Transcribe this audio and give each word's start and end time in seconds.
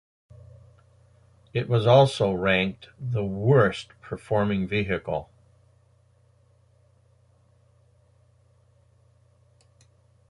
It 1.53 1.69
was 1.69 1.85
also 1.85 2.33
ranked 2.33 2.87
the 2.99 3.23
"Worst 3.23 3.89
Performing 4.01 4.67
Vehicle". 4.67 5.29